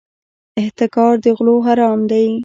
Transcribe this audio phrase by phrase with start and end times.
[0.61, 2.25] احتکار د غلو حرام دی.